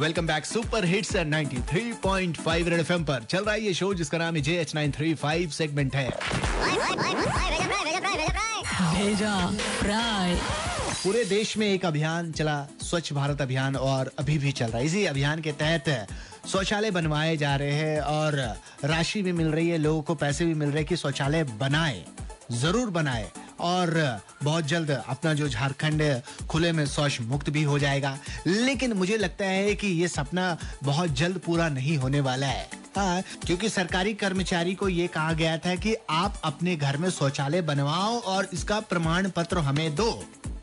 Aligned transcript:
Welcome 0.00 0.26
back 0.26 0.44
super 0.44 0.84
hits 0.84 1.10
93.5 1.12 2.68
red 2.68 2.80
FM 2.80 3.04
पर 3.04 3.22
चल 3.30 3.44
रहा 3.44 3.54
है 3.54 3.60
ये 3.60 3.72
शो 3.74 3.92
जिसका 3.94 4.18
नाम 4.18 4.36
है 4.36 4.40
J 4.42 4.56
H 4.60 4.74
nine 4.74 4.92
three 4.92 5.14
five 5.14 5.50
segment 5.50 5.94
है। 5.96 6.08
भेजा 8.94 9.32
पूरे 11.02 11.24
देश 11.24 11.56
में 11.56 11.66
एक 11.66 11.86
अभियान 11.86 12.30
चला 12.32 12.56
स्वच्छ 12.82 13.12
भारत 13.12 13.40
अभियान 13.42 13.76
और 13.76 14.12
अभी 14.18 14.38
भी 14.38 14.52
चल 14.52 14.66
रहा 14.66 14.78
है। 14.78 14.86
इसी 14.86 15.04
अभियान 15.06 15.40
के 15.42 15.52
तहत 15.54 16.06
शौचालय 16.52 16.90
बनवाए 16.90 17.36
जा 17.36 17.54
रहे 17.56 17.72
हैं 17.72 18.00
और 18.02 18.38
राशि 18.84 19.22
भी 19.22 19.32
मिल 19.32 19.48
रही 19.52 19.68
है 19.68 19.78
लोगों 19.78 20.02
को 20.02 20.14
पैसे 20.14 20.44
भी 20.44 20.54
मिल 20.54 20.68
रहे 20.68 20.78
हैं 20.78 20.86
कि 20.88 20.96
शौचालय 20.96 21.44
बनाए 21.60 22.04
ज़रूर 22.52 22.90
बनाए। 22.90 23.30
और 23.60 24.20
बहुत 24.42 24.64
जल्द 24.64 24.90
अपना 24.90 25.32
जो 25.34 25.48
झारखंड 25.48 26.02
खुले 26.48 26.72
में 26.72 26.84
शौच 26.86 27.18
मुक्त 27.20 27.50
भी 27.50 27.62
हो 27.62 27.78
जाएगा। 27.78 28.16
लेकिन 28.46 28.92
मुझे 28.92 29.16
लगता 29.16 29.44
है 29.44 29.74
कि 29.74 29.86
ये 29.86 30.08
सपना 30.08 30.56
बहुत 30.82 31.10
जल्द 31.12 31.38
पूरा 31.38 31.68
नहीं 31.68 31.96
होने 31.96 32.20
वाला 32.20 32.46
है। 32.46 32.68
हाँ 32.96 33.22
क्योंकि 33.46 33.68
सरकारी 33.68 34.14
कर्मचारी 34.14 34.74
को 34.74 34.88
ये 34.88 35.06
कहा 35.06 35.32
गया 35.32 35.56
था 35.58 35.74
कि 35.74 35.94
आप 36.10 36.40
अपने 36.44 36.76
घर 36.76 36.96
में 36.96 37.08
शौचालय 37.10 37.62
बनवाओ 37.62 38.18
और 38.20 38.48
इसका 38.52 38.80
प्रमाण 38.80 39.28
पत्र 39.30 39.58
हमें 39.58 39.94
दो। 39.94 40.10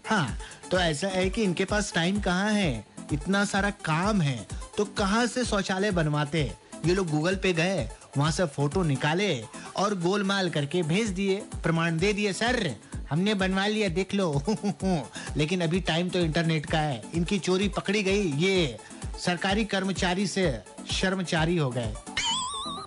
हाँ 0.07 0.37
तो 0.71 0.79
ऐसा 0.79 1.07
है 1.07 1.29
कि 1.29 1.43
इनके 1.43 1.65
पास 1.65 1.91
टाइम 1.93 2.19
कहाँ 2.19 2.51
है? 2.51 2.85
इतना 3.13 3.43
सारा 3.45 3.69
काम 3.85 4.21
है 4.21 4.37
तो 4.77 4.85
कहाँ 4.87 5.25
से 5.27 5.43
शौचालय 5.45 5.91
बनवाते? 5.91 6.51
ये 6.85 6.93
लोग 6.93 7.09
गूगल 7.09 7.35
पे 7.35 7.51
गए, 7.53 7.89
वहाँ 8.17 8.31
से 8.31 8.45
फ़ोटो 8.45 8.83
निकाले 8.83 9.33
और 9.77 9.99
गोलमाल 9.99 10.49
करके 10.49 10.83
भेज 10.83 11.09
दिए, 11.09 11.35
प्रमाण 11.63 11.97
दे 11.97 12.13
दिए, 12.13 12.33
सर, 12.33 12.75
हमने 13.09 13.33
बनवा 13.33 13.67
लिया, 13.67 13.89
देख 13.89 14.13
लो। 14.13 14.41
लेकिन 15.37 15.61
अभी 15.61 15.79
टाइम 15.79 16.09
तो 16.09 16.19
इंटरनेट 16.19 16.65
का 16.65 16.79
है। 16.79 17.03
इनकी 17.15 17.39
चोरी 17.39 17.67
पकड़ी 17.67 18.03
गई, 18.03 18.31
ये 18.31 18.77
सरकारी 19.19 19.65
कर्मचारी 19.65 20.27
से 20.27 20.59
शर्मचारी 20.91 21.57
हो 21.57 21.69
गए। 21.69 21.93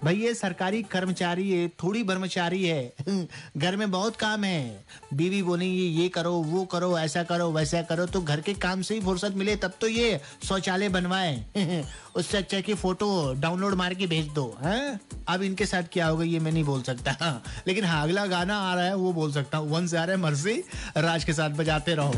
भाई, 0.04 0.16
ये 0.16 0.34
सरकारी 0.34 0.82
कर्मचारी 0.82 1.50
है 1.50 1.68
थोड़ी 1.68 2.02
ब्रह्मचारी 2.02 2.64
है। 2.64 2.92
घर 3.56 3.76
में 3.76 3.90
बहुत 3.90 4.16
काम 4.16 4.44
है। 4.44 4.84
बीवी 5.14 5.42
बोलेंगी, 5.42 5.86
ये 5.86 6.08
करो, 6.08 6.32
वो 6.32 6.64
करो, 6.64 6.98
ऐसा 6.98 7.22
करो, 7.22 7.50
वैसा 7.52 7.82
करो 7.82 8.06
तो 8.06 8.20
घर 8.20 8.40
के 8.40 8.54
काम 8.54 8.82
से 8.82 8.94
ही 8.94 9.00
फुर्सत 9.00 9.34
मिले, 9.36 9.56
तब 9.56 9.72
तो 9.80 9.88
ये 9.88 10.20
शौचालय 10.44 10.88
बनवाए। 10.88 11.44
उससे 12.16 12.38
अच्छा 12.38 12.60
की 12.60 12.74
फ़ोटो 12.74 13.34
डाउनलोड 13.34 13.74
मार 13.74 13.94
के 13.94 14.06
भेज 14.06 14.28
दो, 14.28 14.58
है? 14.62 15.00
अब 15.28 15.42
इनके 15.42 15.66
साथ 15.66 15.82
क्या 15.92 16.06
होगा, 16.06 16.24
ये 16.24 16.38
मैं 16.38 16.52
नहीं 16.52 16.64
बोल 16.64 16.82
सकता। 16.82 17.42
लेकिन 17.66 17.84
हाँ 17.84 18.02
अगला 18.02 18.26
गाना 18.26 18.58
आ 18.58 18.74
रहा 18.74 18.84
है, 18.84 18.94
वो 18.96 19.12
बोल 19.12 19.32
सकता 19.32 19.58
हूँ। 19.58 19.70
वन 19.70 19.86
से 19.86 19.96
आ 19.96 20.04
रहा 20.04 20.16
है, 20.16 20.22
मर्ज़ी। 20.22 20.64
राज 20.96 21.24
के 21.24 21.32
साथ 21.32 21.50
बजाते 21.50 21.94
रहो। 21.94 22.14